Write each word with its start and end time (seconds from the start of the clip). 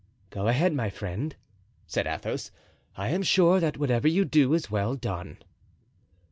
"Go 0.31 0.47
ahead, 0.47 0.73
my 0.73 0.89
friend," 0.89 1.35
said 1.85 2.07
Athos; 2.07 2.49
"I 2.97 3.09
am 3.09 3.21
sure 3.21 3.59
that 3.59 3.77
whatever 3.77 4.07
you 4.07 4.25
do 4.25 4.55
is 4.55 4.71
well 4.71 4.95
done." 4.95 5.37